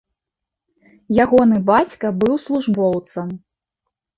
Ягоны 1.25 1.59
бацька 1.69 2.13
быў 2.25 2.35
службоўцам. 2.47 3.27